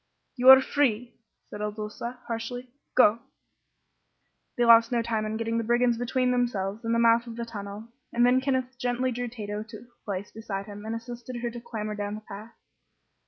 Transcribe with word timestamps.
"You 0.35 0.49
are 0.49 0.61
free," 0.61 1.13
said 1.51 1.61
Il 1.61 1.73
Duca, 1.73 2.21
harshly. 2.25 2.71
"Go!" 2.95 3.19
They 4.57 4.65
lost 4.65 4.91
no 4.91 5.03
time 5.03 5.27
in 5.27 5.37
getting 5.37 5.59
the 5.59 5.63
brigands 5.63 5.95
between 5.99 6.31
themselves 6.31 6.83
and 6.83 6.95
the 6.95 6.97
mouth 6.97 7.27
of 7.27 7.35
the 7.35 7.45
tunnel, 7.45 7.87
and 8.11 8.25
then 8.25 8.41
Kenneth 8.41 8.79
gently 8.79 9.11
drew 9.11 9.27
Tato 9.27 9.61
to 9.61 9.77
a 9.77 10.03
place 10.05 10.31
beside 10.31 10.65
him 10.65 10.85
and 10.87 10.95
assisted 10.95 11.35
her 11.41 11.51
to 11.51 11.61
clamber 11.61 11.93
down 11.93 12.15
the 12.15 12.21
path. 12.21 12.55